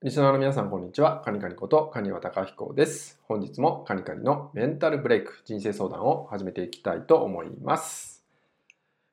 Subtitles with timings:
[0.00, 1.22] リスナーの皆さん、こんにちは。
[1.24, 3.18] カニカニことカニワタカヒコです。
[3.24, 8.24] 本日もカニカニのメンタルブレイク人生相談を始めていきたいと思います。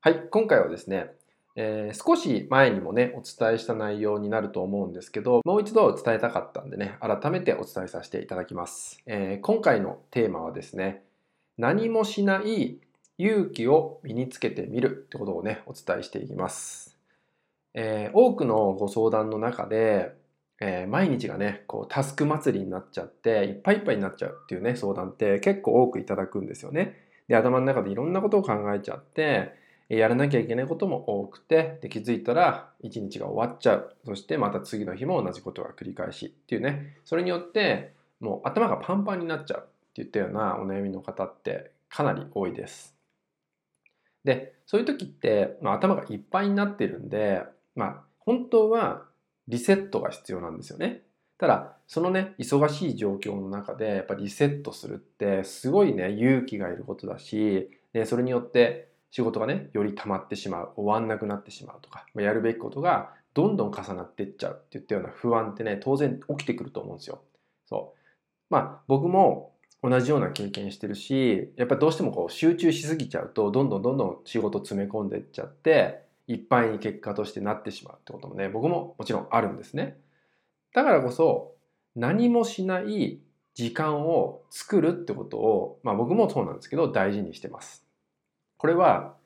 [0.00, 1.12] はい、今回はですね、
[1.54, 9.00] えー、少し前にもね、お伝えした内容になると思うんですけど、もう一度伝えたかったんでね、改めてお伝えさせていただきます。
[9.06, 11.04] えー、今回のテーマはですね、
[11.58, 12.80] 何もしない
[13.18, 16.98] 勇気を身につけてみるってことをね、お伝えしていきます。
[17.72, 20.20] えー、多くのご相談の中で、
[20.64, 27.08] えー、毎日がね、こうタスク祭りになっちゃって、いっぱいいっぱいになっちゃうっていうね、相談って結構多くいただくんですよね。
[27.26, 29.54] で、頭の中でいろんなことを考えちゃって、
[29.88, 33.96] やらなきゃいけないことも多くて、で気づいたら一日が終わっちゃう。
[34.04, 42.94] そしてまた次の日も同じことが繰り返しっていうね、それによってもう頭がパンパンになっちゃうっていったようなお悩みの方ってかなり多いです。
[44.22, 47.42] で、そういう時って、まあ、頭がいっぱいになってるんで、
[47.74, 49.10] まあ、本当は
[49.52, 51.02] リセットが必要なんですよね。
[51.36, 67.22] ただ、そのね、忙しい状況の中で、やっぱリセットするって、すごいね、勇気がいることだし、でそれによって仕事がね、より溜まってしまう、終わんなくなってしまうとか、やるべきことがどんどん重なっていっちゃうっていったような不安ってね、当然起きてくると思うんですよ。
[67.66, 67.98] そう。
[68.48, 79.98] まあ、僕も同じような経験してるし、やっぱどうしてもこう集中しすぎちゃうと、どんどんどんどん仕事詰め込んでいっちゃって、いっぱいに結果としてなってしまうってこともね、僕ももちろんあるんですね。
[80.74, 81.54] だからこそ、
[81.94, 83.20] 何もしない
[83.54, 87.84] 時間を作るってことを、まあ僕もそうなんですけど、大事にしてます。
[88.56, 89.16] これは、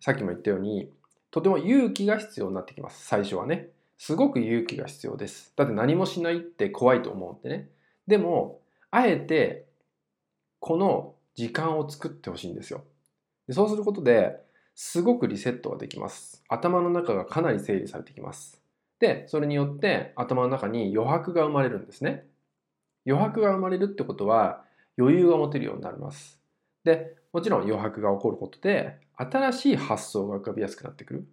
[0.00, 0.90] さっきも言ったように、
[1.30, 3.06] とても勇気が必要になってきます。
[3.06, 3.68] 最初はね。
[3.98, 5.52] すごく勇気が必要です。
[5.56, 7.68] だって何もしないって怖いと思うんでね。
[8.06, 8.60] でも、
[8.90, 9.66] あえて、
[10.60, 12.84] この時間を作ってほしいんですよ。
[13.46, 14.40] でそうすることで、
[14.80, 16.44] すごくリセットができます。
[16.48, 18.62] 頭の中がかなり整理されてきます。
[19.00, 22.28] で、それによって頭の中に余白が生まれるんですね。
[23.04, 24.62] 余白が生まれるってことは
[24.96, 26.40] 余裕が持てるようになります。
[26.84, 31.28] で、もちろん余白が起こることで新しい発想が浮かびやすくなってくる。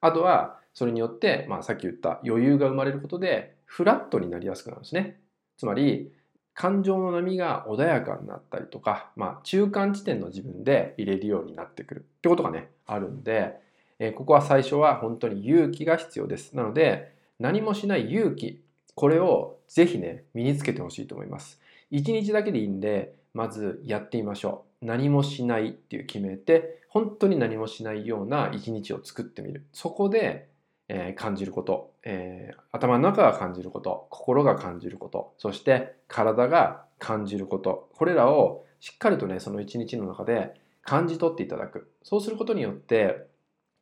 [0.00, 5.18] あとはそれによって、まあ、さっき言った余裕が生まれることでフラットになりやすくなるんですね。
[5.56, 6.12] つまり
[6.58, 13.54] 感情の波が穏やかになったりとか、まあ、中間地点の自分で入れるようになってくるってことがね、あるんで、
[14.00, 16.56] えー、ここは最初は本当に勇気が必要です。
[16.56, 18.60] なので、何もしない勇気、
[18.96, 21.60] これをぜひね、身につけてほしいと思います。
[21.92, 24.84] 一日だけでいいんで、まずやってみましょう。
[24.84, 29.64] 何もしないっていう決めて、本当に何もしないような一日を作ってみる。
[29.72, 30.48] そこで
[30.88, 41.90] えー、感じること、えー、頭の中が感じること、心が感じること、そして体が感じること、これらをしっかりとね、その一日の中で感じ取っていただく。
[42.02, 43.26] そうすることによって、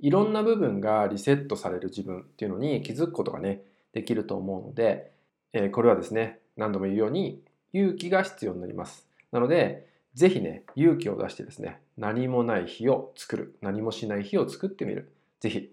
[0.01, 3.63] いろんな部分がリセットされる自分っていうのに気づくことがね、
[3.93, 5.13] できると思うので、
[5.53, 7.43] えー、これはですね、何度も言うように
[7.73, 9.07] 勇気が必要になります。
[9.33, 15.13] なので、ぜひね、勇気を出してですね、何もない日を作る、何もしない日を作ってみる。
[15.41, 15.73] ぜひ